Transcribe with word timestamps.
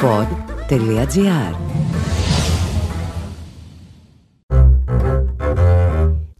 pod.gr 0.00 1.54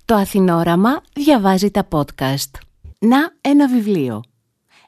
Το 0.05 0.15
Αθηνόραμα 0.15 1.03
διαβάζει 1.13 1.71
τα 1.71 1.89
podcast. 1.91 2.51
Να 2.99 3.19
ένα 3.41 3.69
βιβλίο. 3.69 4.23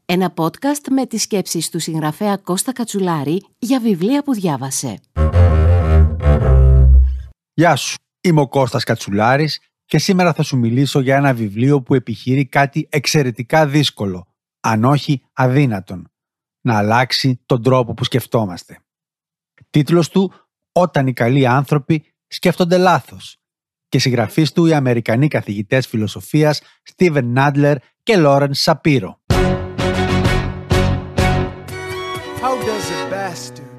Ένα 0.05 0.33
podcast 0.37 0.89
με 0.91 1.07
τις 1.07 1.23
σκέψεις 1.23 1.71
του 1.71 1.79
συγγραφέα 1.79 2.37
Κώστα 2.37 2.73
Κατσουλάρη 2.73 3.45
για 3.59 3.81
βιβλία 3.81 4.23
που 4.23 4.35
διάβασε. 4.35 4.99
Γεια 7.55 7.77
σου, 7.77 7.95
είμαι 8.21 8.41
ο 8.41 8.49
Κώστας 8.49 8.85
Κατσουλάρης 8.85 9.61
και 9.85 9.99
σήμερα 9.99 10.33
θα 10.33 10.43
σου 10.43 10.57
μιλήσω 10.57 11.01
για 11.01 11.17
ένα 11.17 11.35
βιβλίο 11.35 11.83
που 11.83 11.95
επιχειρεί 11.95 12.47
κάτι 12.47 12.89
εξαιρετικά 12.91 13.67
δύσκολο, 13.67 14.27
αν 14.61 14.85
όχι 14.85 15.23
αδύνατον, 15.33 16.10
να 16.61 16.77
αλλάξει 16.77 17.41
τον 17.47 17.63
τρόπο 17.63 17.95
που 17.95 18.05
σκεφτόμαστε. 18.05 18.79
Τίτλος 19.71 20.09
του 20.09 20.33
«Όταν 20.73 21.07
οι 21.07 21.13
καλοί 21.13 21.47
άνθρωποι 21.47 22.05
σκέφτονται 22.27 22.77
λάθος» 22.77 23.41
και 23.89 23.99
συγγραφείς 23.99 24.53
του 24.53 24.67
οι 24.67 24.73
Αμερικανοί 24.73 25.29
καθηγητές 25.29 25.87
φιλοσοφίας 25.87 26.61
Στίβεν 26.83 27.27
Νάντλερ 27.27 27.77
και 28.03 28.17
Λόρεν 28.17 28.55
Σαπίρο. 28.55 29.21
How 32.43 32.57
does 32.71 32.87
a 32.99 33.03
bastard, 33.17 33.75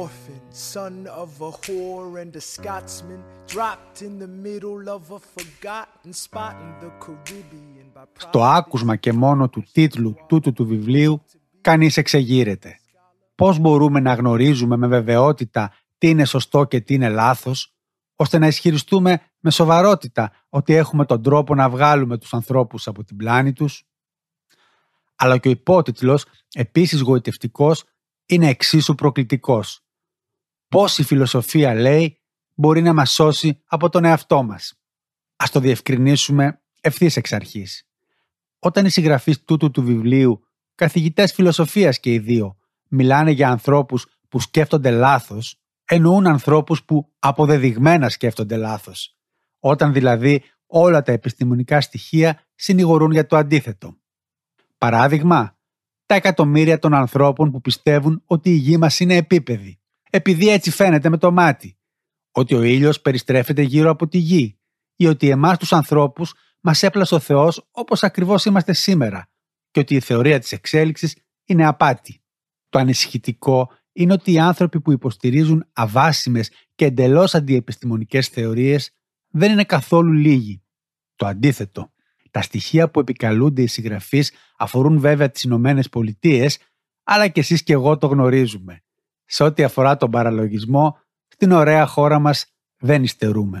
orphan, 0.00 0.40
son 0.72 0.94
of 1.22 1.30
a 1.48 1.50
whore 1.60 2.12
and 2.22 2.32
a 2.42 2.44
Scotsman, 2.54 3.20
dropped 3.54 3.96
in 4.06 4.12
the 4.24 4.30
middle 4.46 4.82
of 4.96 5.02
a 5.18 5.20
forgotten 5.34 6.12
spot 6.24 6.54
in 6.64 6.72
the 6.82 6.90
Caribbean 7.04 7.86
by 7.94 8.04
Στο 8.18 8.44
άκουσμα 8.44 8.96
και 8.96 9.12
μόνο 9.12 9.48
του 9.48 9.64
τίτλου 9.72 10.16
τούτου 10.26 10.52
του 10.52 10.66
βιβλίου, 10.66 11.22
κανείς 11.66 11.96
εξεγείρεται. 11.96 12.78
Πώς 13.34 13.58
μπορούμε 13.58 14.00
να 14.00 14.14
γνωρίζουμε 14.14 14.76
με 14.76 14.86
βεβαιότητα 14.86 15.72
τι 15.98 16.08
είναι 16.08 16.24
σωστό 16.24 16.64
και 16.64 16.80
τι 16.80 16.94
είναι 16.94 17.08
λάθος, 17.08 17.74
ώστε 18.16 18.38
να 18.38 18.46
ισχυριστούμε 18.46 19.20
με 19.40 19.50
σοβαρότητα 19.50 20.32
ότι 20.48 20.74
έχουμε 20.74 21.04
τον 21.04 21.22
τρόπο 21.22 21.54
να 21.54 21.70
βγάλουμε 21.70 22.18
τους 22.18 22.34
ανθρώπους 22.34 22.86
από 22.86 23.04
την 23.04 23.16
πλάνη 23.16 23.52
τους. 23.52 23.84
Αλλά 25.16 25.38
και 25.38 25.48
ο 25.48 25.50
υπότιτλος, 25.50 26.24
επίσης 26.54 27.00
γοητευτικός, 27.00 27.84
είναι 28.26 28.48
εξίσου 28.48 28.94
προκλητικός. 28.94 29.80
Πώς 30.68 30.98
η 30.98 31.02
φιλοσοφία, 31.02 31.74
λέει, 31.74 32.18
μπορεί 32.54 32.82
να 32.82 32.94
μας 32.94 33.12
σώσει 33.12 33.62
από 33.66 33.88
τον 33.88 34.04
εαυτό 34.04 34.42
μας. 34.42 34.74
Ας 35.36 35.50
το 35.50 35.60
διευκρινίσουμε 35.60 36.62
ευθύς 36.80 37.16
εξ 37.16 37.32
αρχής. 37.32 37.88
Όταν 38.58 38.86
οι 38.86 38.90
συγγραφείς 38.90 39.44
τούτου 39.44 39.70
του 39.70 39.82
βιβλίου, 39.82 40.45
καθηγητές 40.76 41.32
φιλοσοφίας 41.32 42.00
και 42.00 42.12
οι 42.12 42.18
δύο, 42.18 42.56
μιλάνε 42.88 43.30
για 43.30 43.50
ανθρώπους 43.50 44.06
που 44.28 44.40
σκέφτονται 44.40 44.90
λάθος, 44.90 45.60
εννοούν 45.84 46.26
ανθρώπους 46.26 46.84
που 46.84 47.12
αποδεδειγμένα 47.18 48.08
σκέφτονται 48.08 48.56
λάθος. 48.56 49.16
Όταν 49.60 49.92
δηλαδή 49.92 50.42
όλα 50.66 51.02
τα 51.02 51.12
επιστημονικά 51.12 51.80
στοιχεία 51.80 52.40
συνηγορούν 52.54 53.10
για 53.10 53.26
το 53.26 53.36
αντίθετο. 53.36 53.96
Παράδειγμα, 54.78 55.58
τα 56.06 56.14
εκατομμύρια 56.14 56.78
των 56.78 56.94
ανθρώπων 56.94 57.50
που 57.50 57.60
πιστεύουν 57.60 58.22
ότι 58.26 58.50
η 58.50 58.56
γη 58.56 58.76
μας 58.76 59.00
είναι 59.00 59.16
επίπεδη, 59.16 59.80
επειδή 60.10 60.48
έτσι 60.48 60.70
φαίνεται 60.70 61.08
με 61.08 61.18
το 61.18 61.32
μάτι, 61.32 61.78
ότι 62.32 62.54
ο 62.54 62.62
ήλιος 62.62 63.00
περιστρέφεται 63.00 63.62
γύρω 63.62 63.90
από 63.90 64.08
τη 64.08 64.18
γη 64.18 64.58
ή 64.96 65.06
ότι 65.06 65.28
εμάς 65.28 65.58
τους 65.58 65.72
ανθρώπους 65.72 66.34
μας 66.60 66.82
έπλασε 66.82 67.14
ο 67.14 67.18
Θεός 67.18 67.68
όπως 67.70 68.02
ακριβώς 68.02 68.44
είμαστε 68.44 68.72
σήμερα 68.72 69.28
και 69.76 69.82
ότι 69.82 69.94
η 69.94 70.00
θεωρία 70.00 70.38
της 70.38 70.52
εξέλιξης 70.52 71.16
είναι 71.44 71.66
απάτη. 71.66 72.22
Το 72.68 72.78
ανησυχητικό 72.78 73.70
είναι 73.92 74.12
ότι 74.12 74.32
οι 74.32 74.38
άνθρωποι 74.38 74.80
που 74.80 74.92
υποστηρίζουν 74.92 75.66
αβάσιμες 75.72 76.50
και 76.74 76.84
εντελώς 76.84 77.34
αντιεπιστημονικές 77.34 78.28
θεωρίες 78.28 78.90
δεν 79.28 79.52
είναι 79.52 79.64
καθόλου 79.64 80.12
λίγοι. 80.12 80.62
Το 81.16 81.26
αντίθετο. 81.26 81.92
Τα 82.30 82.42
στοιχεία 82.42 82.90
που 82.90 83.00
επικαλούνται 83.00 83.62
οι 83.62 83.66
συγγραφείς 83.66 84.32
αφορούν 84.58 84.98
βέβαια 85.00 85.30
τις 85.30 85.42
Ηνωμένες 85.42 85.88
Πολιτείες, 85.88 86.58
αλλά 87.04 87.28
και 87.28 87.40
εσείς 87.40 87.62
και 87.62 87.72
εγώ 87.72 87.98
το 87.98 88.06
γνωρίζουμε. 88.06 88.82
Σε 89.24 89.44
ό,τι 89.44 89.62
αφορά 89.62 89.96
τον 89.96 90.10
παραλογισμό, 90.10 90.98
στην 91.28 91.52
ωραία 91.52 91.86
χώρα 91.86 92.18
μας 92.18 92.46
δεν 92.78 93.02
υστερούμε. 93.02 93.60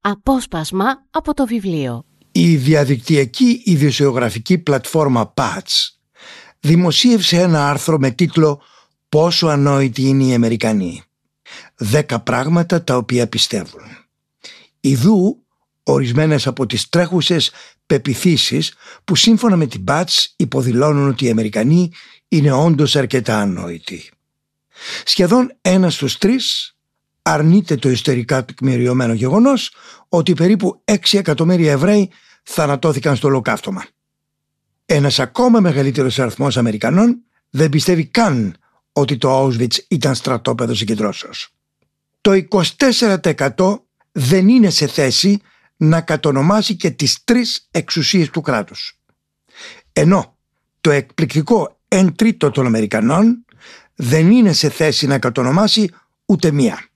Απόσπασμα 0.00 0.86
από 1.10 1.34
το 1.34 1.46
βιβλίο. 1.46 2.07
Η 2.38 2.56
διαδικτυακή 2.56 3.62
ιδιοσιογραφική 3.64 4.58
πλατφόρμα 4.58 5.34
PATS 5.36 5.88
δημοσίευσε 6.60 7.36
ένα 7.36 7.70
άρθρο 7.70 7.98
με 7.98 8.10
τίτλο 8.10 8.62
«Πόσο 9.08 9.46
ανόητοι 9.46 10.02
είναι 10.02 10.24
οι 10.24 10.34
Αμερικανοί». 10.34 11.02
Δέκα 11.76 12.20
πράγματα 12.20 12.84
τα 12.84 12.96
οποία 12.96 13.28
πιστεύουν. 13.28 13.80
Ιδού 14.80 15.44
ορισμένες 15.82 16.46
από 16.46 16.66
τις 16.66 16.88
τρέχουσες 16.88 17.50
πεπιθήσεις 17.86 18.74
που 19.04 19.16
σύμφωνα 19.16 19.56
με 19.56 19.66
την 19.66 19.80
Μπάτς 19.80 20.34
υποδηλώνουν 20.36 21.08
ότι 21.08 21.24
οι 21.24 21.30
Αμερικανοί 21.30 21.92
είναι 22.28 22.52
όντως 22.52 22.96
αρκετά 22.96 23.38
ανόητοι. 23.38 24.10
Σχεδόν 25.04 25.56
ένας 25.60 25.94
στους 25.94 26.18
τρεις 26.18 26.76
αρνείται 27.22 27.76
το 27.76 27.88
ιστορικά 27.88 28.44
τεκμηριωμένο 28.44 29.12
γεγονός 29.12 29.72
ότι 30.08 30.32
περίπου 30.32 30.82
6 30.84 30.96
εκατομμύρια 31.12 31.72
Εβραίοι 31.72 32.10
θανατώθηκαν 32.50 33.16
στο 33.16 33.28
ολοκαύτωμα. 33.28 33.84
Ένας 34.86 35.18
ακόμα 35.18 35.60
μεγαλύτερος 35.60 36.18
αριθμός 36.18 36.56
Αμερικανών 36.56 37.22
δεν 37.50 37.68
πιστεύει 37.68 38.06
καν 38.06 38.56
ότι 38.92 39.16
το 39.16 39.44
Auschwitz 39.44 39.76
ήταν 39.88 40.14
στρατόπεδο 40.14 40.74
συγκεντρώσεως. 40.74 41.48
Το 42.20 42.32
24% 43.56 43.78
δεν 44.12 44.48
είναι 44.48 44.70
σε 44.70 44.86
θέση 44.86 45.40
να 45.76 46.00
κατονομάσει 46.00 46.76
και 46.76 46.90
τις 46.90 47.24
τρεις 47.24 47.68
εξουσίες 47.70 48.30
του 48.30 48.40
κράτους. 48.40 48.98
Ενώ 49.92 50.36
το 50.80 50.90
εκπληκτικό 50.90 51.78
εν 51.88 52.14
τρίτο 52.14 52.50
των 52.50 52.66
Αμερικανών 52.66 53.44
δεν 53.94 54.30
είναι 54.30 54.52
σε 54.52 54.68
θέση 54.68 55.06
να 55.06 55.18
κατονομάσει 55.18 55.90
ούτε 56.26 56.50
μία. 56.50 56.88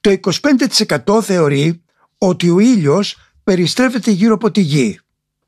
Το 0.00 0.16
25% 1.06 1.22
θεωρεί 1.22 1.82
ότι 2.18 2.50
ο 2.50 2.58
ήλιος 2.58 3.25
περιστρέφεται 3.46 4.10
γύρω 4.10 4.34
από 4.34 4.50
τη 4.50 4.60
γη 4.60 5.00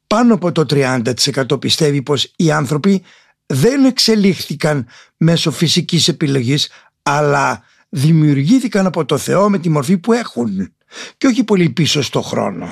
πάνω 0.07 0.35
από 0.35 0.53
το 0.53 0.67
30% 0.71 1.61
πιστεύει 1.61 2.03
πως 2.03 2.33
οι 2.37 2.51
άνθρωποι 2.51 3.03
δεν 3.47 3.85
εξελίχθηκαν 3.85 4.87
μέσω 5.17 5.51
φυσικής 5.51 6.09
επιλογής 6.09 6.71
αλλά 7.03 7.63
δημιουργήθηκαν 7.89 8.87
από 8.87 9.05
το 9.05 9.19
Θεό 9.19 9.51
με 9.51 9.59
τη 9.59 9.69
μορφή 9.69 9.99
που 9.99 10.13
έχουν 10.13 10.73
και 11.17 11.27
όχι 11.27 11.45
πολύ 11.45 11.71
πίσω 11.71 12.03
στο 12.03 12.23
χρόνο. 12.23 12.69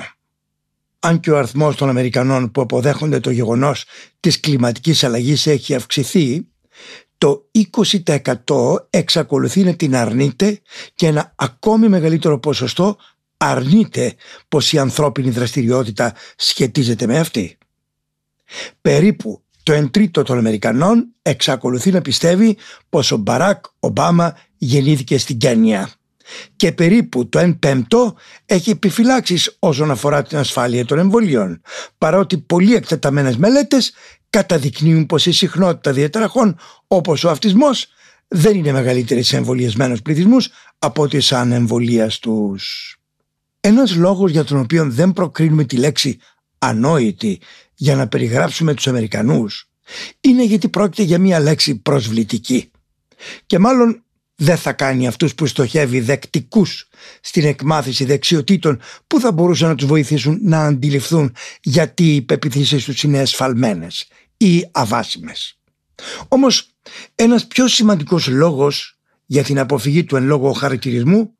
Αν 0.99 1.19
και 1.19 1.31
ο 1.31 1.37
αριθμός 1.37 1.75
των 1.75 1.89
Αμερικανών 1.89 2.51
που 2.51 2.61
αποδέχονται 2.61 3.19
το 3.19 3.29
γεγονός 3.29 3.85
της 4.19 4.39
κλιματικής 4.39 5.03
αλλαγής 5.03 5.47
έχει 5.47 5.75
αυξηθεί, 5.75 6.47
το 7.17 7.49
20% 7.73 8.75
εξακολουθεί 8.89 9.63
να 9.63 9.75
την 9.75 9.95
αρνείται 9.95 10.59
και 10.95 11.07
ένα 11.07 11.33
ακόμη 11.35 11.87
μεγαλύτερο 11.87 12.39
ποσοστό 12.39 12.97
αρνείται 13.37 14.15
πως 14.47 14.73
η 14.73 14.77
ανθρώπινη 14.77 15.29
δραστηριότητα 15.29 16.13
σχετίζεται 16.35 17.07
με 17.07 17.19
αυτή. 17.19 17.57
Περίπου 18.81 19.41
το 19.63 19.73
εν 19.73 19.91
τρίτο 19.91 20.23
των 20.23 20.37
Αμερικανών 20.37 21.07
εξακολουθεί 21.21 21.91
να 21.91 22.01
πιστεύει 22.01 22.57
πως 22.89 23.11
ο 23.11 23.17
Μπαράκ 23.17 23.65
Ομπάμα 23.79 24.37
γεννήθηκε 24.57 25.17
στην 25.17 25.37
Κένια 25.37 25.89
και 26.55 26.71
περίπου 26.71 27.29
το 27.29 27.39
εν 27.39 27.59
πέμπτο 27.59 28.15
έχει 28.45 28.69
επιφυλάξεις 28.69 29.55
όσον 29.59 29.91
αφορά 29.91 30.23
την 30.23 30.37
ασφάλεια 30.37 30.85
των 30.85 30.97
εμβολίων 30.97 31.61
παρότι 31.97 32.37
πολλοί 32.37 32.75
εκτεταμένες 32.75 33.37
μελέτες 33.37 33.93
καταδεικνύουν 34.29 35.05
πως 35.05 35.25
η 35.25 35.31
συχνότητα 35.31 35.91
διαταραχών 35.91 36.59
όπως 36.87 37.23
ο 37.23 37.29
αυτισμός 37.29 37.87
δεν 38.27 38.55
είναι 38.55 38.71
μεγαλύτερη 38.71 39.23
σε 39.23 39.37
εμβολιασμένους 39.37 40.01
πληθυσμούς 40.01 40.49
από 40.79 41.03
ότι 41.03 41.21
σαν 41.21 41.51
εμβολίαστους. 41.51 42.96
Ένας 43.67 43.95
λόγος 43.95 44.31
για 44.31 44.43
τον 44.43 44.59
οποίο 44.59 44.89
δεν 44.89 45.13
προκρίνουμε 45.13 45.63
τη 45.63 45.77
λέξη 45.77 46.19
ανόητη 46.57 47.39
για 47.75 47.95
να 47.95 48.07
περιγράψουμε 48.07 48.73
τους 48.73 48.87
Αμερικανούς 48.87 49.69
είναι 50.21 50.43
γιατί 50.43 50.69
πρόκειται 50.69 51.03
για 51.03 51.19
μια 51.19 51.39
λέξη 51.39 51.75
προσβλητική 51.75 52.71
και 53.45 53.59
μάλλον 53.59 54.03
δεν 54.35 54.57
θα 54.57 54.73
κάνει 54.73 55.07
αυτούς 55.07 55.35
που 55.35 55.45
στοχεύει 55.45 55.99
δεκτικούς 55.99 56.87
στην 57.21 57.45
εκμάθηση 57.45 58.05
δεξιοτήτων 58.05 58.79
που 59.07 59.19
θα 59.19 59.31
μπορούσαν 59.31 59.69
να 59.69 59.75
τους 59.75 59.87
βοηθήσουν 59.87 60.39
να 60.41 60.63
αντιληφθούν 60.63 61.33
γιατί 61.61 62.15
οι 62.15 62.21
πεπιθήσεις 62.21 62.83
τους 62.83 63.03
είναι 63.03 63.19
εσφαλμένες 63.19 64.07
ή 64.37 64.67
αβάσιμες. 64.71 65.59
Όμως 66.27 66.69
ένας 67.15 67.47
πιο 67.47 67.67
σημαντικός 67.67 68.27
λόγος 68.27 68.97
για 69.25 69.43
την 69.43 69.59
αποφυγή 69.59 70.03
του 70.03 70.15
εν 70.15 70.23
λόγω 70.23 70.51
χαρακτηρισμού 70.51 71.37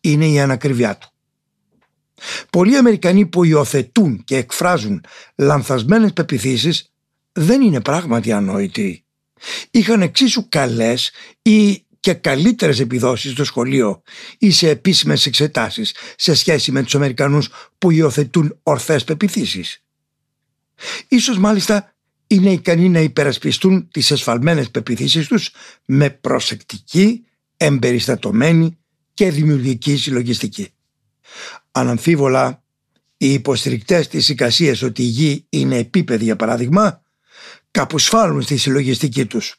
είναι 0.00 0.26
η 0.26 0.40
ανακριβιά 0.40 0.96
του. 0.96 1.08
Πολλοί 2.50 2.76
Αμερικανοί 2.76 3.26
που 3.26 3.44
υιοθετούν 3.44 4.24
και 4.24 4.36
εκφράζουν 4.36 5.04
λανθασμένες 5.36 6.12
πεπιθήσεις 6.12 6.92
δεν 7.32 7.60
είναι 7.60 7.80
πράγματι 7.80 8.32
ανόητοι. 8.32 9.04
είχαν 9.70 10.02
εξίσου 10.02 10.48
καλές 10.48 11.10
ή 11.42 11.84
και 12.00 12.14
καλύτερες 12.14 12.80
επιδόσεις 12.80 13.32
στο 13.32 13.44
σχολείο 13.44 14.02
ή 14.38 14.50
σε 14.50 14.68
επίσημες 14.68 15.26
εξετάσεις 15.26 15.94
σε 16.16 16.34
σχέση 16.34 16.72
με 16.72 16.82
τους 16.82 16.94
Αμερικανούς 16.94 17.48
που 17.78 17.90
υιοθετούν 17.90 18.58
ορθές 18.62 19.04
πεπιθήσεις. 19.04 19.82
Ίσως 21.08 21.38
μάλιστα 21.38 21.94
είναι 22.26 22.50
ικανοί 22.50 22.88
να 22.88 23.00
υπερασπιστούν 23.00 23.88
τις 23.90 24.10
εσφαλμένες 24.10 24.70
πεπιθήσεις 24.70 25.26
τους 25.26 25.50
με 25.84 26.10
προσεκτική, 26.10 27.24
εμπεριστατωμένη 27.56 28.78
και 29.14 29.30
δημιουργική 29.30 29.96
συλλογιστική. 29.96 30.68
Αναμφίβολα, 31.72 32.62
οι 33.16 33.32
υποστηρικτές 33.32 34.08
της 34.08 34.28
εικασίας 34.28 34.82
ότι 34.82 35.02
η 35.02 35.06
γη 35.06 35.46
είναι 35.48 35.76
επίπεδη 35.76 36.24
για 36.24 36.36
παράδειγμα, 36.36 37.02
κάπου 37.70 37.98
σφάλουν 37.98 38.42
στη 38.42 38.56
συλλογιστική 38.56 39.26
τους. 39.26 39.56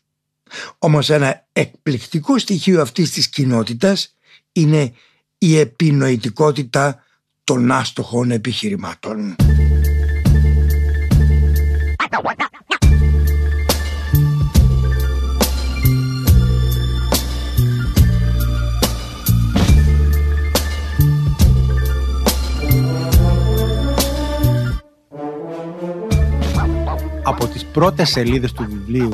Όμως 0.78 1.10
ένα 1.10 1.48
εκπληκτικό 1.52 2.38
στοιχείο 2.38 2.82
αυτής 2.82 3.12
της 3.12 3.30
κοινότητας 3.30 4.16
είναι 4.52 4.94
η 5.38 5.58
επινοητικότητα 5.58 7.04
των 7.44 7.72
άστοχων 7.72 8.32
επιχειρημάτων. 8.32 9.36
Από 27.28 27.48
τις 27.48 27.66
πρώτες 27.66 28.10
σελίδες 28.10 28.54
του 28.54 28.66
βιβλίου 28.70 29.12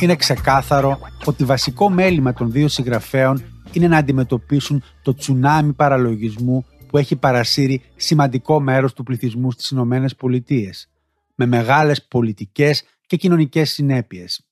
είναι 0.00 0.16
ξεκάθαρο 0.16 0.98
ότι 1.24 1.44
βασικό 1.44 1.90
μέλημα 1.90 2.32
των 2.32 2.50
δύο 2.50 2.68
συγγραφέων 2.68 3.44
είναι 3.72 3.88
να 3.88 3.96
αντιμετωπίσουν 3.96 4.82
το 5.02 5.14
τσουνάμι 5.14 5.72
παραλογισμού 5.72 6.66
που 6.88 6.98
έχει 6.98 7.16
παρασύρει 7.16 7.82
σημαντικό 7.96 8.60
μέρος 8.60 8.92
του 8.92 9.02
πληθυσμού 9.02 9.50
στις 9.50 9.70
Ηνωμένες 9.70 10.16
Πολιτείες, 10.16 10.90
με 11.34 11.46
μεγάλες 11.46 12.06
πολιτικές 12.06 12.84
και 13.06 13.16
κοινωνικές 13.16 13.70
συνέπειες. 13.70 14.46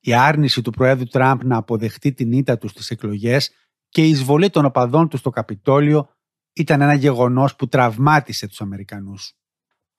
Η 0.00 0.14
άρνηση 0.14 0.62
του 0.62 0.70
Προέδρου 0.70 1.06
Τραμπ 1.06 1.42
να 1.42 1.56
αποδεχτεί 1.56 2.12
την 2.12 2.32
ήττα 2.32 2.58
του 2.58 2.68
στις 2.68 2.90
εκλογές 2.90 3.50
και 3.88 4.04
η 4.04 4.08
εισβολή 4.08 4.50
των 4.50 4.64
οπαδών 4.64 5.08
του 5.08 5.16
στο 5.16 5.30
Καπιτόλιο 5.30 6.08
ήταν 6.52 6.80
ένα 6.80 6.94
γεγονός 6.94 7.56
που 7.56 7.68
τραυμάτισε 7.68 8.48
τους 8.48 8.60
Αμερικανούς. 8.60 9.32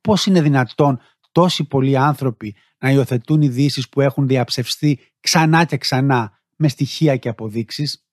Πώς 0.02 0.26
είναι 0.26 0.42
δυνατόν 0.42 1.00
τόσοι 1.32 1.64
πολλοί 1.64 1.98
άνθρωποι 1.98 2.56
να 2.80 2.92
υιοθετούν 2.92 3.42
ειδήσεις 3.42 3.90
που 3.90 4.02
έχουν 4.02 4.28
διαψευστεί 4.28 5.00
ξανά 5.20 5.66
και 5.66 5.78
ξανά 5.78 6.32
με 6.56 6.68
στοιχεία 6.68 7.18
και 7.18 7.30
αποδείξεις; 7.30 8.06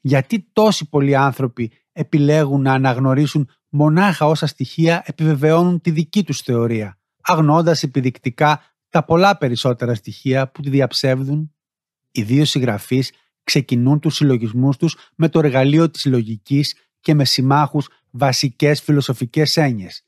Γιατί 0.00 0.50
τόσοι 0.52 0.88
πολλοί 0.88 1.16
άνθρωποι 1.16 1.72
επιλέγουν 1.92 2.62
να 2.62 2.72
αναγνωρίσουν 2.72 3.48
μονάχα 3.68 4.26
όσα 4.26 4.46
στοιχεία 4.46 5.02
επιβεβαιώνουν 5.06 5.80
τη 5.80 5.90
δική 5.90 6.24
τους 6.24 6.40
θεωρία, 6.40 6.98
αγνώντας 7.22 7.82
επιδεικτικά 7.82 8.62
τα 8.88 9.04
πολλά 9.04 9.38
περισσότερα 9.38 9.94
στοιχεία 9.94 10.50
που 10.50 10.62
τη 10.62 10.70
διαψεύδουν; 10.70 11.54
Οι 12.10 12.22
δύο 12.22 12.44
συγγραφείς 12.44 13.12
ξεκινούν 13.44 14.00
τους 14.00 14.14
συλλογισμούς 14.14 14.76
τους 14.76 14.96
με 15.16 15.28
το 15.28 15.38
εργαλείο 15.38 15.90
της 15.90 16.04
λογικής 16.04 16.74
και 17.00 17.14
με 17.14 17.24
συμμάχους 17.24 17.88
βασικές 18.10 18.80
φιλοσοφικές 18.80 19.56
έννοιες 19.56 20.02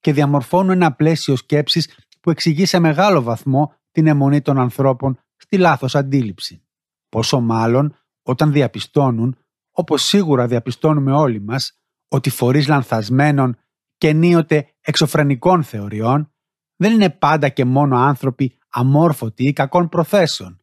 και 0.00 0.12
διαμορφώνουν 0.12 0.70
ένα 0.70 0.92
πλαίσιο 0.92 1.36
σκέψης 1.36 1.88
που 2.26 2.32
εξηγεί 2.32 2.66
σε 2.66 2.78
μεγάλο 2.78 3.22
βαθμό 3.22 3.74
την 3.90 4.06
αιμονή 4.06 4.40
των 4.40 4.58
ανθρώπων 4.58 5.18
στη 5.36 5.58
λάθος 5.58 5.94
αντίληψη. 5.94 6.62
Πόσο 7.08 7.40
μάλλον 7.40 7.96
όταν 8.22 8.52
διαπιστώνουν, 8.52 9.36
όπως 9.70 10.02
σίγουρα 10.02 10.46
διαπιστώνουμε 10.46 11.12
όλοι 11.12 11.40
μας, 11.40 11.78
ότι 12.08 12.30
φορείς 12.30 12.68
λανθασμένων 12.68 13.56
και 13.96 14.08
ενίοτε 14.08 14.74
εξωφρενικών 14.80 15.62
θεωριών 15.62 16.32
δεν 16.76 16.92
είναι 16.92 17.10
πάντα 17.10 17.48
και 17.48 17.64
μόνο 17.64 17.96
άνθρωποι 17.96 18.58
αμόρφωτοι 18.68 19.44
ή 19.44 19.52
κακών 19.52 19.88
προθέσεων, 19.88 20.60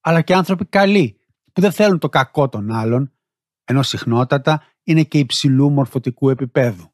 αλλά 0.00 0.22
και 0.22 0.34
άνθρωποι 0.34 0.64
καλοί 0.64 1.20
που 1.52 1.60
δεν 1.60 1.72
θέλουν 1.72 1.98
το 1.98 2.08
κακό 2.08 2.48
των 2.48 2.70
άλλων, 2.70 3.12
ενώ 3.64 3.82
συχνότατα 3.82 4.62
είναι 4.82 5.02
και 5.02 5.18
υψηλού 5.18 5.70
μορφωτικού 5.70 6.30
επίπεδου. 6.30 6.92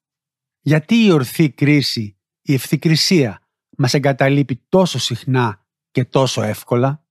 Γιατί 0.60 1.04
η 1.04 1.12
ορθή 1.12 1.50
κρίση, 1.50 2.18
η 2.42 2.54
ευθυκρισία 2.54 3.42
μας 3.78 3.94
εγκαταλείπει 3.94 4.62
τόσο 4.68 4.98
συχνά 4.98 5.64
και 5.90 6.04
τόσο 6.04 6.42
εύκολα; 6.42 7.02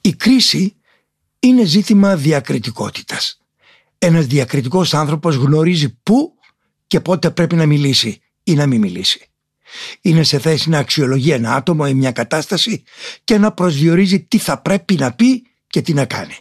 Η 0.00 0.14
κρίση 0.14 0.76
είναι 1.38 1.64
ζήτημα 1.64 2.16
διακριτικότητας. 2.16 3.38
Ένας 3.98 4.26
διακριτικός 4.26 4.94
άνθρωπος 4.94 5.36
γνωρίζει 5.36 5.98
πού 6.02 6.34
και 6.86 7.00
πότε 7.00 7.30
πρέπει 7.30 7.56
να 7.56 7.66
μιλήσει 7.66 8.20
ή 8.42 8.54
να 8.54 8.66
μην 8.66 8.80
μιλήσει. 8.80 9.28
Είναι 10.00 10.22
σε 10.22 10.38
θέση 10.38 10.68
να 10.68 10.78
αξιολογεί 10.78 11.30
ένα 11.30 11.54
άτομο 11.54 11.84
ή 11.88 11.94
μια 11.94 12.12
κατάσταση 12.12 12.82
και 13.24 13.38
να 13.38 13.52
προσδιορίζει 13.52 14.20
τι 14.20 14.38
θα 14.38 14.62
πρέπει 14.62 14.94
να 14.94 15.14
πει 15.14 15.46
και 15.66 15.82
τι 15.82 15.92
να 15.92 16.04
κάνει. 16.04 16.36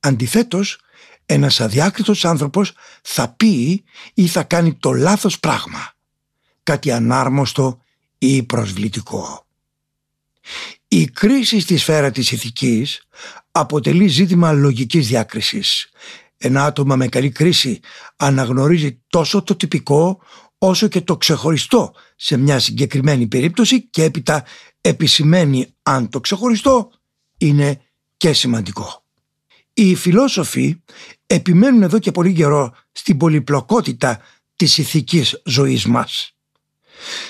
Αντιθέτως, 0.00 0.80
ένας 1.26 1.60
αδιάκριτος 1.60 2.24
άνθρωπος 2.24 2.72
θα 3.02 3.28
πει 3.28 3.84
ή 4.14 4.26
θα 4.26 4.42
κάνει 4.42 4.74
το 4.74 4.92
λάθος 4.92 5.40
πράγμα 5.40 5.96
κάτι 6.68 6.90
ανάρμοστο 6.90 7.80
ή 8.18 8.42
προσβλητικό. 8.42 9.46
Η 10.88 11.04
κρίση 11.04 11.60
στη 11.60 11.76
σφαίρα 11.76 12.10
της 12.10 12.32
ηθικής 12.32 13.02
αποτελεί 13.50 14.06
ζήτημα 14.06 14.52
λογικής 14.52 15.08
διάκρισης. 15.08 15.90
Ένα 16.38 16.64
άτομο 16.64 16.96
με 16.96 17.08
καλή 17.08 17.30
κρίση 17.30 17.80
αναγνωρίζει 18.16 19.00
τόσο 19.08 19.42
το 19.42 19.56
τυπικό 19.56 20.20
όσο 20.58 20.88
και 20.88 21.00
το 21.00 21.16
ξεχωριστό 21.16 21.94
σε 22.16 22.36
μια 22.36 22.58
συγκεκριμένη 22.58 23.26
περίπτωση 23.26 23.82
και 23.82 24.02
έπειτα 24.02 24.44
επισημαίνει 24.80 25.74
αν 25.82 26.08
το 26.08 26.20
ξεχωριστό 26.20 26.90
είναι 27.38 27.80
και 28.16 28.32
σημαντικό. 28.32 29.04
Οι 29.72 29.94
φιλόσοφοι 29.94 30.82
επιμένουν 31.26 31.82
εδώ 31.82 31.98
και 31.98 32.10
πολύ 32.10 32.32
καιρό 32.32 32.74
στην 32.92 33.16
πολυπλοκότητα 33.16 34.20
της 34.56 34.78
ηθικής 34.78 35.42
ζωής 35.44 35.86
μας. 35.86 36.32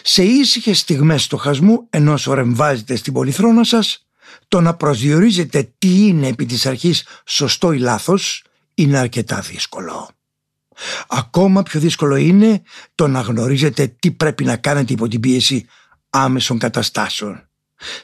Σε 0.03 0.23
ήσυχες 0.23 0.79
στιγμές 0.79 1.23
στοχασμού 1.23 1.87
ενώ 1.91 2.19
ορεμβάζετε 2.27 2.97
στην 2.97 3.13
πολυθρόνα 3.13 3.65
σας 3.65 4.07
το 4.49 4.61
να 4.61 4.75
προσδιορίζετε 4.75 5.73
τι 5.79 6.07
είναι 6.07 6.27
επί 6.27 6.47
της 6.47 6.67
αρχής 6.67 7.07
σωστό 7.25 7.73
ή 7.73 7.79
λάθος 7.79 8.45
είναι 8.75 8.99
αρκετά 8.99 9.41
δύσκολο. 9.41 10.11
Ακόμα 11.09 11.63
πιο 11.63 11.81
δύσκολο 11.81 12.17
είναι 12.17 12.63
το 12.95 13.09
να 13.09 13.21
γνωρίζετε 13.21 13.87
τι 13.99 14.11
πρέπει 14.11 14.45
να 14.45 14.57
κάνετε 14.57 14.93
υπό 14.93 15.09
την 15.09 15.21
πίεση 15.21 15.67
άμεσων 16.11 16.59
καταστάσεων. 16.59 17.49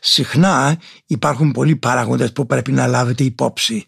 Συχνά 0.01 0.81
υπάρχουν 1.07 1.53
πολλοί 1.53 1.77
παράγοντες 1.77 2.33
που 2.33 2.47
πρέπει 2.47 2.73
να 2.73 2.87
λάβετε 2.87 3.25
υπόψη 3.25 3.87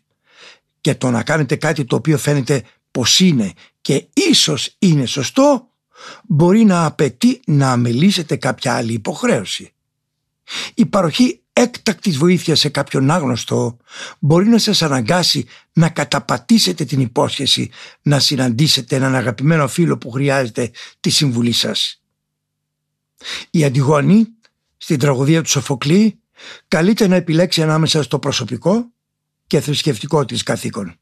και 0.80 0.95
το 0.95 1.11
να 1.11 1.23
κάνετε 1.23 1.56
κάτι 1.56 1.85
το 1.85 1.97
οποίο 1.97 2.18
φαίνεται 2.18 2.62
πως 2.90 3.21
είναι 3.21 3.52
και 3.80 4.06
ίσως 4.12 4.75
είναι 4.78 5.06
σωστό 5.06 5.68
μπορεί 6.26 6.65
να 6.65 6.85
απαιτεί 6.85 7.41
να 7.47 7.73
αμελήσετε 7.73 8.37
κάποια 8.37 8.75
άλλη 8.75 8.93
υποχρέωση. 8.93 9.73
Η 10.75 10.87
παροχή 10.87 11.41
έκτακτης 11.53 12.17
βοήθειας 12.17 12.59
σε 12.59 12.69
κάποιον 12.69 13.11
άγνωστο 13.11 13.76
μπορεί 14.19 14.47
να 14.47 14.59
σας 14.59 14.83
αναγκάσει 14.83 15.47
να 15.73 15.88
καταπατήσετε 15.88 16.85
την 16.85 17.00
υπόσχεση 17.00 17.71
να 18.03 18.19
συναντήσετε 18.19 18.97
έναν 18.97 19.15
αγαπημένο 19.15 19.69
φίλο 19.69 19.99
που 19.99 20.11
χρειάζεται 20.11 20.71
τη 21.00 21.11
συμβουλή 21.11 21.53
σας. 21.53 22.03
Η 23.50 23.65
Αντιγόνη 23.65 24.26
στην 24.76 24.99
τραγωδία 24.99 25.43
του 25.43 25.49
Σοφοκλή 25.49 26.21
καλείται 26.69 27.07
να 27.07 27.17
επιλέξει 27.17 27.62
ανάμεσα 27.62 28.03
στο 28.03 28.19
προσωπικό 28.19 28.91
και 29.47 29.61
θρησκευτικό 29.61 30.25
της 30.25 30.43
καθήκον. 30.43 30.99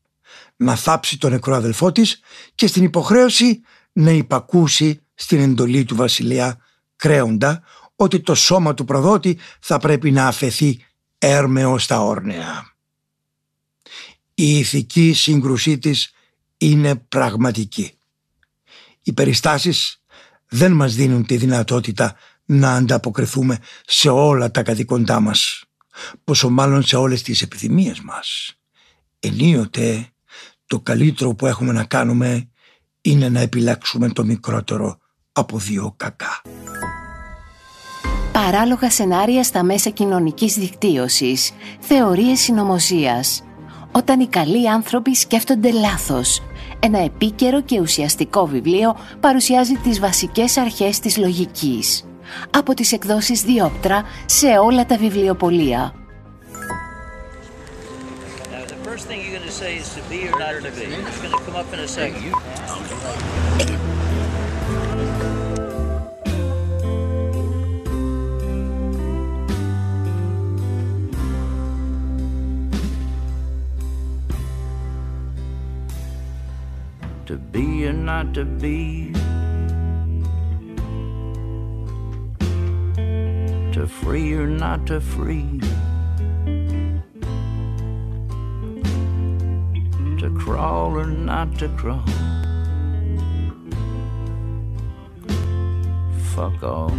Να 0.56 0.76
θάψει 0.76 1.18
τον 1.18 1.30
νεκρό 1.30 1.54
αδελφό 1.54 1.92
της 1.92 2.20
και 2.54 2.66
στην 2.66 2.82
υποχρέωση 2.82 3.60
να 3.94 4.10
υπακούσει 4.10 5.00
στην 5.14 5.40
εντολή 5.40 5.84
του 5.84 5.96
βασιλεία 5.96 6.58
κρέοντα 6.96 7.62
ότι 7.96 8.20
το 8.20 8.34
σώμα 8.34 8.74
του 8.74 8.84
προδότη 8.84 9.38
θα 9.60 9.78
πρέπει 9.78 10.10
να 10.10 10.26
αφαιθεί 10.26 10.84
έρμεος 11.18 11.84
στα 11.84 12.00
όρνεα. 12.00 12.74
Η 14.34 14.58
ηθική 14.58 15.12
σύγκρουσή 15.12 15.78
της 15.78 16.12
είναι 16.56 16.94
πραγματική. 16.96 17.98
Οι 19.02 19.12
περιστάσεις 19.12 20.02
δεν 20.48 20.72
μας 20.72 20.94
δίνουν 20.94 21.26
τη 21.26 21.36
δυνατότητα 21.36 22.16
να 22.44 22.74
ανταποκριθούμε 22.74 23.58
σε 23.86 24.08
όλα 24.08 24.50
τα 24.50 24.62
καθηκοντά 24.62 25.20
μας, 25.20 25.64
πόσο 26.24 26.50
μάλλον 26.50 26.82
σε 26.82 26.96
όλες 26.96 27.22
τις 27.22 27.42
επιθυμίες 27.42 28.00
μας. 28.00 28.54
Ενίοτε 29.20 30.08
το 30.66 30.80
καλύτερο 30.80 31.34
που 31.34 31.46
έχουμε 31.46 31.72
να 31.72 31.84
κάνουμε 31.84 32.48
είναι 33.06 33.28
να 33.28 33.40
επιλέξουμε 33.40 34.08
το 34.08 34.24
μικρότερο 34.24 34.98
από 35.32 35.58
δύο 35.58 35.94
κακά. 35.96 36.42
παράλογα 38.32 38.90
σενάρια 38.90 39.42
στα 39.42 39.62
μέσα 39.62 39.90
κοινωνικής 39.90 40.54
δικτύωσης, 40.54 41.50
θεωρίες 41.80 42.40
συνωμοσίας. 42.40 43.44
Όταν 43.92 44.20
οι 44.20 44.26
καλοί 44.26 44.70
άνθρωποι 44.70 45.14
σκέφτονται 45.14 45.72
λάθος. 45.72 46.42
Ένα 46.80 46.98
επίκαιρο 46.98 47.62
και 47.62 47.80
ουσιαστικό 47.80 48.46
βιβλίο 48.46 48.96
παρουσιάζει 49.20 49.74
τις 49.74 50.00
βασικές 50.00 50.56
αρχές 50.56 50.98
της 50.98 51.16
λογικής. 51.16 52.04
Από 52.50 52.74
τις 52.74 52.92
εκδόσεις 52.92 53.42
Διόπτρα 53.42 54.02
σε 54.26 54.46
όλα 54.46 54.86
τα 54.86 54.96
βιβλιοπολία. 54.96 56.03
say 59.54 59.76
is 59.76 59.94
to 59.94 60.02
be 60.08 60.26
or 60.26 60.36
not 60.36 60.60
to 60.60 60.70
be. 60.72 60.82
It's 60.82 61.20
going 61.20 61.30
to 61.30 61.38
come 61.44 61.54
up 61.54 61.72
in 61.72 61.78
a 61.78 61.86
second. 61.86 62.32
To 77.26 77.36
be 77.36 77.86
or 77.86 77.92
not 77.92 78.34
to 78.34 78.44
be. 78.44 79.12
To 83.72 83.86
free 83.86 84.34
or 84.34 84.48
not 84.48 84.88
to 84.88 85.00
free. 85.00 85.60
Crawl 90.44 90.92
or 91.02 91.10
not 91.30 91.48
to 91.58 91.68
crawl. 91.80 92.04
Fuck 96.34 96.62
all 96.62 96.92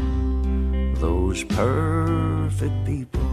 those 1.04 1.44
perfect 1.60 2.78
people. 2.86 3.30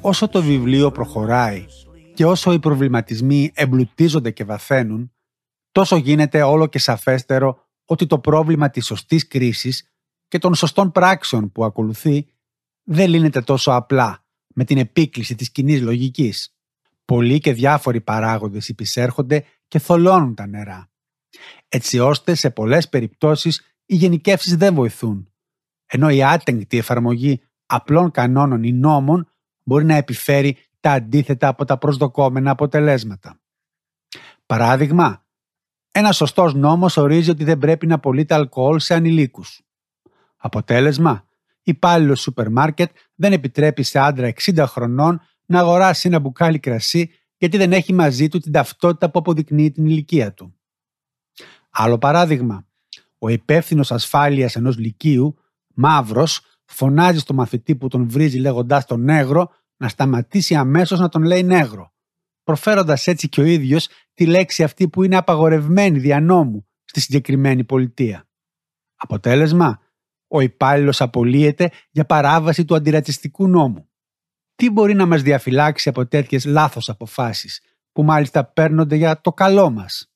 Όσο 0.00 0.28
το 0.28 0.42
βιβλίο 0.42 0.90
προχωράει 0.90 1.66
και 2.14 2.26
όσο 2.26 2.52
οι 2.52 2.58
προβληματισμοί 2.58 3.50
εμπλουτίζονται 3.54 4.30
και 4.30 4.44
βαθαίνουν, 4.44 5.12
τόσο 5.72 5.96
γίνεται 5.96 6.42
όλο 6.42 6.66
και 6.66 6.78
σαφέστερο 6.78 7.66
ότι 7.84 8.06
το 8.06 8.18
πρόβλημα 8.18 8.70
της 8.70 8.86
σωστής 8.86 9.28
κρίσης 9.28 9.92
και 10.28 10.38
των 10.38 10.54
σωστών 10.54 10.92
πράξεων 10.92 11.52
που 11.52 11.64
ακολουθεί 11.64 12.26
δεν 12.84 13.08
λύνεται 13.08 13.40
τόσο 13.40 13.72
απλά 13.72 14.24
με 14.54 14.64
την 14.64 14.78
επίκληση 14.78 15.34
της 15.34 15.50
κοινή 15.50 15.78
λογικής. 15.78 16.57
Πολλοί 17.12 17.38
και 17.38 17.52
διάφοροι 17.52 18.00
παράγοντες 18.00 18.68
υπησέρχονται 18.68 19.44
και 19.68 19.78
θολώνουν 19.78 20.34
τα 20.34 20.46
νερά. 20.46 20.90
Έτσι 21.68 21.98
ώστε 21.98 22.34
σε 22.34 22.50
πολλές 22.50 22.88
περιπτώσεις 22.88 23.76
οι 23.86 23.94
γενικεύσεις 23.94 24.56
δεν 24.56 24.74
βοηθούν, 24.74 25.32
ενώ 25.86 26.10
η 26.10 26.24
άτεγκτη 26.24 26.78
εφαρμογή 26.78 27.42
απλών 27.66 28.10
κανόνων 28.10 28.62
ή 28.62 28.72
νόμων 28.72 29.30
μπορεί 29.62 29.84
να 29.84 29.94
επιφέρει 29.94 30.56
τα 30.80 30.92
αντίθετα 30.92 31.48
από 31.48 31.64
τα 31.64 31.78
προσδοκόμενα 31.78 32.50
αποτελέσματα. 32.50 33.40
Παράδειγμα, 34.46 35.26
ένας 35.90 36.16
σωστός 36.16 36.54
νόμος 36.54 36.96
ορίζει 36.96 37.30
ότι 37.30 37.44
δεν 37.44 37.58
πρέπει 37.58 37.86
να 37.86 37.98
πωλείται 37.98 38.34
αλκοόλ 38.34 38.78
σε 38.78 38.94
ανηλίκους. 38.94 39.62
Αποτέλεσμα, 40.36 41.24
υπάλληλος 41.62 42.20
σούπερ 42.20 42.50
μάρκετ 42.50 42.90
δεν 43.14 43.32
επιτρέπει 43.32 43.82
σε 43.82 43.98
άντρα 43.98 44.32
60 44.44 44.64
χρονών 44.66 45.20
να 45.48 45.58
αγοράσει 45.58 46.08
ένα 46.08 46.18
μπουκάλι 46.18 46.58
κρασί 46.58 47.10
γιατί 47.36 47.56
δεν 47.56 47.72
έχει 47.72 47.92
μαζί 47.92 48.28
του 48.28 48.38
την 48.38 48.52
ταυτότητα 48.52 49.10
που 49.10 49.18
αποδεικνύει 49.18 49.70
την 49.70 49.86
ηλικία 49.86 50.34
του. 50.34 50.58
Άλλο 51.70 51.98
παράδειγμα, 51.98 52.66
ο 53.18 53.28
υπεύθυνος 53.28 53.92
ασφάλειας 53.92 54.56
ενός 54.56 54.78
λυκείου, 54.78 55.38
μαύρος, 55.74 56.40
φωνάζει 56.64 57.18
στο 57.18 57.34
μαθητή 57.34 57.76
που 57.76 57.88
τον 57.88 58.08
βρίζει 58.08 58.38
λέγοντάς 58.38 58.84
τον 58.84 59.00
νέγρο 59.00 59.50
να 59.76 59.88
σταματήσει 59.88 60.54
αμέσως 60.54 60.98
να 60.98 61.08
τον 61.08 61.22
λέει 61.22 61.42
νέγρο, 61.42 61.92
προφέροντας 62.42 63.06
έτσι 63.06 63.28
και 63.28 63.40
ο 63.40 63.44
ίδιος 63.44 63.88
τη 64.14 64.26
λέξη 64.26 64.62
αυτή 64.62 64.88
που 64.88 65.02
είναι 65.02 65.16
απαγορευμένη 65.16 65.98
δια 65.98 66.20
νόμου 66.20 66.66
στη 66.84 67.00
συγκεκριμένη 67.00 67.64
πολιτεία. 67.64 68.28
Αποτέλεσμα, 68.96 69.80
ο 70.28 70.40
υπάλληλος 70.40 71.00
απολύεται 71.00 71.70
για 71.90 72.04
παράβαση 72.04 72.64
του 72.64 72.74
αντιρατσιστικού 72.74 73.48
νόμου. 73.48 73.88
Τι 74.58 74.70
μπορεί 74.70 74.94
να 74.94 75.06
μας 75.06 75.22
διαφυλάξει 75.22 75.88
από 75.88 76.06
τέτοιες 76.06 76.44
λάθος 76.44 76.88
αποφάσεις, 76.88 77.60
που 77.92 78.02
μάλιστα 78.02 78.44
παίρνονται 78.44 78.96
για 78.96 79.20
το 79.20 79.32
καλό 79.32 79.70
μας; 79.70 80.10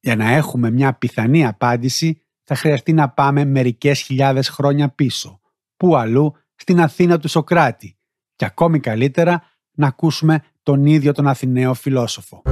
Για 0.00 0.16
να 0.16 0.30
έχουμε 0.30 0.70
μια 0.70 0.94
πιθανή 0.94 1.46
απάντηση, 1.46 2.20
θα 2.42 2.54
χρειαστεί 2.54 2.92
να 2.92 3.08
πάμε 3.08 3.44
μερικές 3.44 4.00
χιλιάδες 4.00 4.48
χρόνια 4.48 4.88
πίσω, 4.88 5.40
που 5.76 5.96
αλλού; 5.96 6.34
Στην 6.54 6.80
Αθήνα 6.80 7.18
του 7.18 7.28
Σοκράτη, 7.28 7.96
και 8.36 8.44
ακόμη 8.44 8.80
καλύτερα 8.80 9.42
να 9.72 9.86
ακούσουμε 9.86 10.42
τον 10.62 10.86
ίδιο 10.86 11.12
τον 11.12 11.26
Αθηναίο 11.26 11.74
φιλόσοφο. 11.74 12.42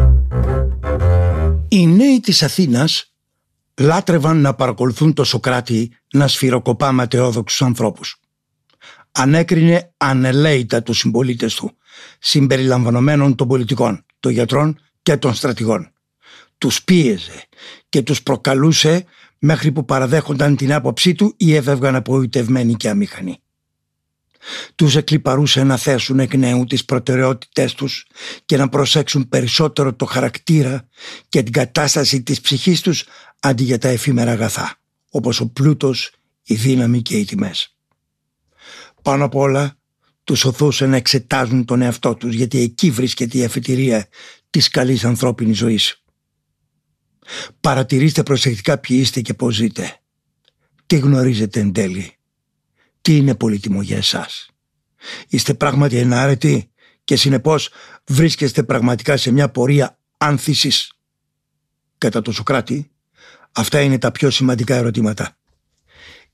Οι 1.69 1.87
νέοι 1.87 2.21
της 2.21 2.43
Αθήνας 2.43 3.15
λάτρευαν 3.81 4.41
να 4.41 4.55
παρακολουθούν 4.55 5.15
το 5.15 5.25
Σοκράτη 5.25 5.97
να 6.13 6.29
σφυροκοπά 6.29 6.93
ματαιόδοξους 6.93 7.63
ανθρώπους. 7.63 8.19
Ανέκρινε 9.17 9.93
ανελαίητα 9.97 10.83
τους 10.83 10.99
συμπολίτες 10.99 11.55
του, 11.55 11.77
συμπεριλαμβανομένων 12.19 13.35
των 13.35 13.49
πολιτικών, 13.49 14.05
των 14.21 14.33
γιατρών 14.33 14.79
και 15.03 15.17
των 15.17 15.35
στρατηγών. 15.35 15.93
Τους 16.59 16.85
πίεζε 16.85 17.45
και 17.89 18.03
τους 18.03 18.23
προκαλούσε 18.23 19.05
μέχρι 19.39 19.73
που 19.73 19.85
παραδέχονταν 19.85 20.57
την 20.57 20.73
άποψή 20.73 21.15
του 21.15 21.35
ή 21.37 21.55
έφευγαν 21.55 21.95
απογοητευμένοι 21.95 22.75
και 22.75 22.89
αμήχανοι 22.89 23.39
τους 24.75 24.97
εκλυπαρούσε 24.97 25.63
να 25.63 25.77
θέσουν 25.77 26.19
εκ 26.19 26.35
νέου 26.35 26.65
τις 26.65 26.85
προτεραιότητές 26.85 27.75
τους 27.75 28.07
και 28.45 28.57
να 28.57 28.69
προσέξουν 28.69 29.29
περισσότερο 29.29 29.95
το 29.95 30.05
χαρακτήρα 30.05 30.89
και 31.29 31.43
την 31.43 31.53
κατάσταση 31.53 32.23
της 32.23 32.41
ψυχής 32.41 32.81
τους 32.81 33.05
αντί 33.41 33.63
για 33.63 33.79
τα 33.79 33.89
εφήμερα 33.89 34.31
αγαθά, 34.31 34.81
όπως 35.11 35.41
ο 35.41 35.49
πλούτος, 35.49 36.13
η 36.43 36.55
δύναμη 36.55 37.03
και 37.03 37.17
οι 37.17 37.25
τιμές. 37.25 37.74
Πάνω 39.05 39.25
απ' 39.25 39.35
όλα, 39.35 39.77
τους 40.25 40.45
οθούσε 40.45 40.87
να 40.87 40.97
εξετάζουν 40.97 41.65
τον 41.65 41.83
εαυτό 41.83 42.15
τους 42.15 42.35
γιατί 42.35 42.59
εκεί 42.59 42.91
βρίσκεται 42.91 43.39
η 43.39 43.45
αφετηρία 43.45 44.09
της 44.51 44.69
καλής 44.69 45.05
ανθρώπινης 45.05 45.57
ζωής. 45.57 46.03
Παρατηρήστε 47.61 48.23
προσεκτικά 48.23 48.79
ποιοι 48.79 48.99
είστε 49.01 49.21
και 49.21 49.35
πώς 49.35 49.55
ζείτε. 49.55 50.01
Τι 50.87 50.99
γνωρίζετε 50.99 51.61
εν 51.61 51.73
τέλει 51.73 52.19
τι 53.05 53.17
είναι 53.17 53.35
πολύτιμο 53.35 53.83
για 53.83 53.97
εσάς. 53.97 54.49
Είστε 55.29 55.55
πράγματι 55.55 55.97
ενάρετοι 55.97 56.71
και 57.05 57.17
συνεπώς 57.17 57.71
βρίσκεστε 58.07 58.63
πραγματικά 58.63 59.17
σε 59.17 59.31
μια 59.31 59.51
πορεία 59.51 59.99
άνθησης. 60.19 60.93
Κατά 61.99 62.23
το 62.23 62.33
Σοκράτη, 62.33 62.91
αυτά 63.53 63.81
είναι 63.81 63.99
τα 63.99 64.13
πιο 64.13 64.31
σημαντικά 64.31 64.75
ερωτήματα. 64.75 65.37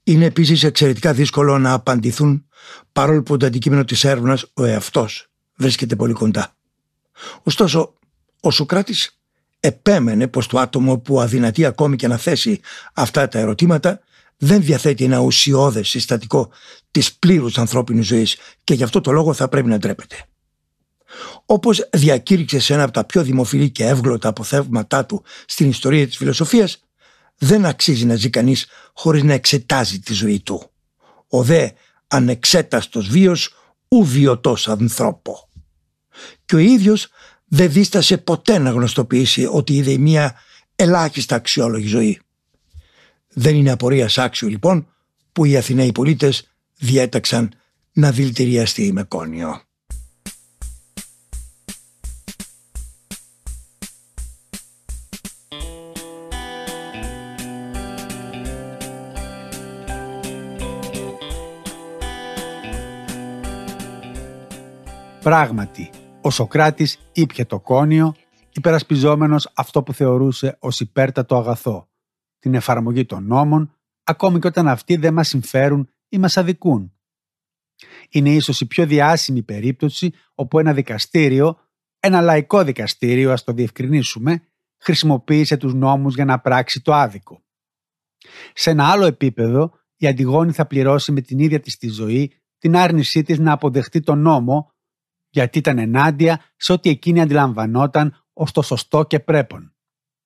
Είναι 0.05 0.25
επίσης 0.25 0.63
εξαιρετικά 0.63 1.13
δύσκολο 1.13 1.59
να 1.59 1.73
απαντηθούν 1.73 2.47
παρόλο 2.93 3.23
που 3.23 3.37
το 3.37 3.47
αντικείμενο 3.47 3.85
της 3.85 4.05
έρευνας 4.05 4.47
ο 4.55 4.65
εαυτός 4.65 5.31
βρίσκεται 5.57 5.97
πολύ 5.97 6.13
κοντά. 6.13 6.57
Ωστόσο, 7.43 7.95
ο 8.41 8.51
Σοκράτης 8.51 9.21
επέμενε 9.61 10.29
πως 10.29 10.47
το 10.47 10.59
άτομο 10.59 10.99
που 10.99 11.21
αδυνατεί 11.21 11.65
ακόμη 11.65 11.97
και 11.97 12.09
να 12.09 12.17
θέσει 12.17 12.61
αυτά 12.95 13.29
τα 13.29 13.39
ερωτήματα 13.39 14.01
δεν 14.37 14.63
διαθέτει 14.63 15.05
ένα 15.05 15.19
ουσιώδες 15.19 15.89
συστατικό 15.89 16.51
της 16.91 17.15
πλήρους 17.15 17.59
ανθρώπινης 17.59 18.07
ζωής 18.07 18.37
και 18.65 18.75
γι' 18.75 18.83
αυτό 18.83 19.01
το 19.01 19.13
λόγο 19.13 19.33
θα 19.33 19.49
πρέπει 19.49 19.69
να 19.69 19.79
ντρέπεται. 19.79 20.17
Όπως 21.47 21.89
διακήρυξε 21.93 22.59
σε 22.59 22.75
ένα 22.75 22.83
από 22.83 22.93
τα 22.93 23.05
πιο 23.05 23.23
δημοφιλή 23.23 23.71
και 23.71 23.87
εύγλωτα 23.87 24.29
αποθεύματά 24.29 25.07
του 25.07 25.23
στην 25.47 25.69
ιστορία 25.69 26.07
της 26.07 26.17
φιλοσοφίας, 26.17 26.83
δεν 27.43 27.67
αξίζει 27.67 28.07
να 28.07 28.15
ζει 28.15 28.31
κανείς 28.31 28.67
χωρίς 28.93 29.23
να 29.23 29.33
εξετάζει 29.33 30.01
τη 30.01 30.13
ζωή 30.13 30.41
του. 30.41 30.71
Ο 31.29 31.43
δε 31.43 31.69
ανεξέταστος 32.09 33.09
βίος 33.09 33.55
ου 33.89 34.05
βιωτός 34.05 34.69
ανθρώπο. 34.69 35.49
Και 36.45 36.55
ο 36.55 36.59
ίδιος 36.59 37.09
δεν 37.45 37.73
δίστασε 37.73 38.19
ποτέ 38.19 38.59
να 38.59 38.71
γνωστοποιήσει 38.71 39.49
ότι 39.51 39.77
είδε 39.77 39.97
μια 39.97 40.35
ελάχιστα 40.77 41.35
αξιόλογη 41.35 41.87
ζωή. 41.87 42.21
Δεν 43.29 43.57
είναι 43.57 43.71
απορίας 43.71 44.19
άξιο 44.19 44.49
λοιπόν 44.49 44.87
που 45.33 45.45
οι 45.45 45.57
Αθηναίοι 45.57 45.93
πολίτες 45.93 46.49
διέταξαν 46.77 47.53
να 47.93 48.13
δηλητηριαστεί 48.13 48.85
η 48.85 48.93
Μεκόνιο. 48.93 49.63
Πράγματι, 65.23 65.91
ο 66.23 66.31
Σοκράτης 66.31 66.99
ήπια 67.13 67.47
το 67.47 67.61
κόνιο, 67.61 68.15
υπερασπιζόμενος 68.53 69.51
αυτό 69.55 69.83
που 69.83 69.93
θεωρούσε 69.93 70.57
ως 70.61 70.81
υπέρτατο 70.81 71.37
αγαθό, 71.37 71.89
την 72.39 72.55
εφαρμογή 72.55 73.05
των 73.05 73.27
νόμων, 73.27 73.75
ακόμη 74.05 74.39
και 74.39 74.47
όταν 74.47 74.69
αυτοί 74.69 74.97
δεν 74.97 75.15
μας 75.15 75.29
συμφέρουν 75.29 75.89
ή 76.09 76.19
μας 76.19 76.37
αδικούν. 76.37 76.93
Είναι 78.09 78.31
ίσως 78.31 78.61
η 78.61 78.67
πιο 78.67 78.87
διάσημη 78.87 79.43
περίπτωση 79.43 80.13
όπου 80.35 80.59
ένα 80.59 80.73
δικαστήριο, 80.73 81.59
ένα 82.01 82.21
λαϊκό 82.21 82.65
δικαστήριο, 82.65 83.33
ας 83.33 83.45
το 83.45 83.53
διευκρινίσουμε, 83.53 84.43
χρησιμοποίησε 84.79 85.57
τους 85.57 85.75
νόμους 85.75 86.15
για 86.15 86.25
να 86.25 86.41
πράξει 86.41 86.81
το 86.81 86.95
άδικο. 86.95 87.43
Σε 88.53 88.71
ένα 88.71 88.91
άλλο 88.91 89.05
επίπεδο, 89.05 89.73
η 89.97 90.07
Αντιγόνη 90.07 90.53
θα 90.53 90.67
πληρώσει 90.67 91.13
με 91.13 91.21
την 91.21 91.39
ίδια 91.39 91.61
της 91.61 91.77
τη 91.77 91.89
ζωή 91.89 92.35
την 92.59 92.77
άρνησή 92.77 93.23
της 93.23 93.39
να 93.39 93.53
αποδεχτεί 93.53 94.01
τον 94.01 94.19
νόμο, 94.19 94.73
γιατί 95.31 95.59
ήταν 95.59 95.79
ενάντια 95.79 96.41
σε 96.57 96.73
ό,τι 96.73 96.91
εκείνη 96.91 97.21
αντιλαμβανόταν 97.21 98.25
ως 98.33 98.53
το 98.53 98.63
σωστό 98.63 99.05
και 99.05 99.21
πρέπον. 99.21 99.75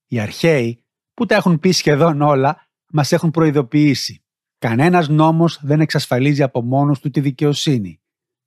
Οι 0.07 0.21
αρχαίοι, 0.21 0.85
που 1.15 1.27
τα 1.27 1.35
έχουν 1.35 1.59
πει 1.59 1.71
σχεδόν 1.71 2.21
όλα, 2.21 2.67
μας 2.93 3.13
έχουν 3.13 3.31
προειδοποιήσει. 3.31 4.25
Κανένας 4.59 5.09
νόμος 5.09 5.59
δεν 5.63 5.81
εξασφαλίζει 5.81 6.43
από 6.43 6.63
μόνος 6.63 7.01
του 7.01 7.11
τη 7.11 7.21
δικαιοσύνη. 7.21 8.01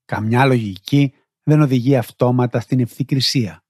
Καμιά 0.05 0.45
λογική 0.45 1.13
δεν 1.43 1.61
οδηγεί 1.61 1.95
αυτόματα 1.95 2.59
στην 2.59 2.79
ευθυκρισία. 2.79 3.63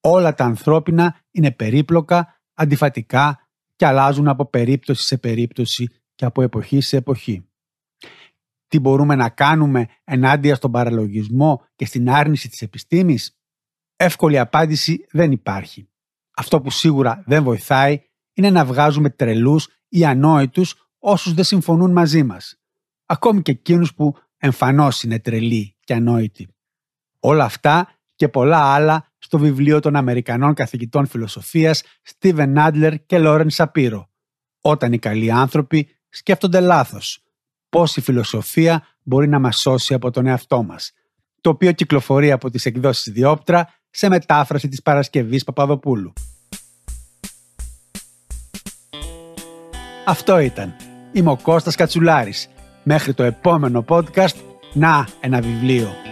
Όλα 0.00 0.34
τα 0.34 0.44
ανθρώπινα 0.44 1.20
είναι 1.30 1.52
περίπλοκα, 1.52 2.40
αντιφατικά 2.54 3.48
και 3.76 3.86
αλλάζουν 3.86 4.28
από 4.28 4.46
περίπτωση 4.46 5.06
σε 5.06 5.18
περίπτωση 5.18 5.88
και 6.14 6.24
από 6.24 6.42
εποχή 6.42 6.80
σε 6.80 6.96
εποχή. 6.96 7.48
Τι 8.68 8.78
μπορούμε 8.78 9.14
να 9.14 9.28
κάνουμε 9.28 9.86
ενάντια 10.04 10.54
στον 10.54 10.70
παραλογισμό 10.70 11.66
και 11.76 11.86
στην 11.86 12.10
άρνηση 12.10 12.48
της 12.48 12.62
επιστήμης; 12.62 13.38
Εύκολη 13.96 14.38
απάντηση 14.38 15.06
δεν 15.10 15.32
υπάρχει. 15.32 15.88
Αυτό 16.36 16.60
που 16.60 16.70
σίγουρα 16.70 17.22
δεν 17.26 17.42
βοηθάει 17.42 18.00
είναι 18.34 18.50
να 18.50 18.64
βγάζουμε 18.64 19.10
τρελούς 19.10 19.68
ή 19.88 20.04
ανόητους 20.04 20.88
όσους 20.98 21.34
δεν 21.34 21.44
συμφωνούν 21.44 21.92
μαζί 21.92 22.22
μας. 22.22 22.60
Ακόμη 23.06 23.42
και 23.42 23.50
εκείνους 23.50 23.94
που 23.94 24.14
εμφανώς 24.36 25.02
είναι 25.02 25.18
τρελοί 25.18 25.76
και 25.80 25.94
ανόητοι. 25.94 26.48
Όλα 27.20 27.44
αυτά 27.44 27.88
και 28.14 28.28
πολλά 28.28 28.74
άλλα 28.74 29.12
στο 29.18 29.38
βιβλίο 29.38 29.80
των 29.80 29.96
Αμερικανών 29.96 30.54
καθηγητών 30.54 31.06
φιλοσοφίας 31.06 31.82
Στίβεν 32.02 32.58
Άντλερ 32.58 33.06
και 33.06 33.18
Λόρεν 33.18 33.50
Σαπύρο. 33.50 34.10
Όταν 34.60 34.92
οι 34.92 34.98
καλοί 34.98 35.30
άνθρωποι 35.30 35.88
σκέφτονται 36.08 36.60
λάθος. 36.60 37.24
Πώς 37.74 37.96
η 37.96 38.00
φιλοσοφία 38.00 38.86
μπορεί 39.02 39.28
να 39.28 39.38
μας 39.38 39.56
σώσει 39.56 39.94
από 39.94 40.10
τον 40.10 40.26
εαυτό 40.26 40.62
μας. 40.62 40.92
Το 41.40 41.50
οποίο 41.50 41.72
κυκλοφορεί 41.72 42.30
από 42.30 42.50
τις 42.50 42.66
εκδόσεις 42.66 43.12
Διόπτρα 43.12 43.68
σε 43.90 44.08
μετάφραση 44.08 44.68
της 44.68 44.82
Παρασκευής 44.82 45.44
Παπαδοπούλου. 45.44 46.12
Αυτό 50.06 50.38
ήταν. 50.38 50.76
Είμαι 51.12 51.30
ο 51.30 51.36
Κώστας 51.42 51.74
Κατσουλάρης. 51.74 52.48
Μέχρι 52.82 53.14
το 53.14 53.22
επόμενο 53.22 53.84
podcast, 53.88 54.36
να 54.72 55.08
ένα 55.20 55.40
βιβλίο. 55.40 56.03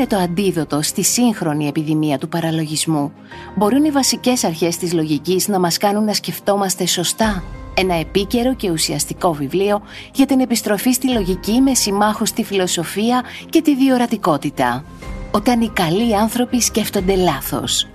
Είναι 0.00 0.08
το 0.08 0.16
αντίδοτο 0.16 0.82
στη 0.82 1.02
σύγχρονη 1.02 1.66
επιδημία 1.68 2.18
του 2.18 2.28
παραλογισμού. 2.28 3.12
Μπορούν 3.56 3.84
οι 3.84 3.90
βασικές 3.90 4.44
αρχές 4.44 4.76
της 4.76 4.92
λογικής 4.92 5.48
να 5.48 5.58
μας 5.58 5.76
κάνουν 5.76 6.04
να 6.04 6.14
σκεφτόμαστε 6.14 6.86
σωστά. 6.86 7.42
Ένα 7.74 7.94
επίκαιρο 7.94 8.54
και 8.54 8.70
ουσιαστικό 8.70 9.32
βιβλίο 9.32 9.82
για 10.14 10.26
την 10.26 10.40
επιστροφή 10.40 10.92
στη 10.92 11.12
λογική 11.12 11.60
με 11.60 11.74
συμμάχους 11.74 12.32
τη 12.32 12.44
φιλοσοφία 12.44 13.24
και 13.48 13.62
τη 13.62 13.76
διορατικότητα. 13.76 14.84
Όταν 15.30 15.60
οι 15.60 15.68
καλοί 15.68 16.16
άνθρωποι 16.16 16.60
σκέφτονται 16.60 17.16
λάθος. 17.16 17.86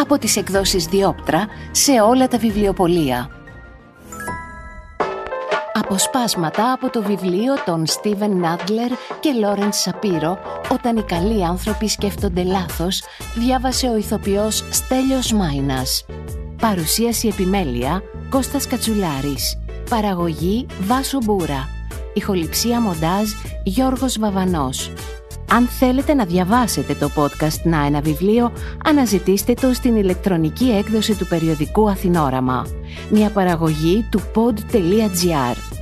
Από 0.00 0.18
τις 0.18 0.36
εκδόσεις 0.36 0.84
Διόπτρα 0.84 1.46
σε 1.70 1.92
όλα 1.92 2.28
τα 2.28 2.38
βιβλιοπολία 2.38 3.41
αποσπάσματα 5.92 6.72
από 6.72 6.90
το 6.90 7.02
βιβλίο 7.02 7.54
των 7.64 7.86
Στίβεν 7.86 8.36
Νάντλερ 8.36 8.88
και 9.20 9.32
Λόρεν 9.40 9.72
Σαπύρο 9.72 10.38
«Όταν 10.68 10.96
οι 10.96 11.02
καλοί 11.02 11.44
άνθρωποι 11.44 11.88
σκέφτονται 11.88 12.42
λάθος» 12.42 13.02
διάβασε 13.34 13.88
ο 13.88 13.96
ηθοποιός 13.96 14.64
Στέλιος 14.70 15.32
Μάινας. 15.32 16.04
Παρουσίαση 16.60 17.28
επιμέλεια 17.28 18.02
Κώστας 18.30 18.66
Κατσουλάρης. 18.66 19.58
Παραγωγή 19.90 20.66
Βάσο 20.80 21.18
Μπούρα. 21.24 21.68
Ηχοληψία 22.14 22.80
μοντάζ 22.80 23.30
Γιώργος 23.64 24.18
Βαβανός. 24.18 24.92
Αν 25.50 25.66
θέλετε 25.66 26.14
να 26.14 26.24
διαβάσετε 26.24 26.94
το 26.94 27.10
podcast 27.16 27.62
«Να 27.62 27.86
ένα 27.86 28.00
βιβλίο», 28.00 28.52
αναζητήστε 28.84 29.54
το 29.54 29.74
στην 29.74 29.96
ηλεκτρονική 29.96 30.70
έκδοση 30.70 31.14
του 31.14 31.26
περιοδικού 31.26 31.90
Αθηνόραμα. 31.90 32.66
Μια 33.10 33.30
παραγωγή 33.30 34.06
του 34.10 34.20
pod.gr. 34.34 35.81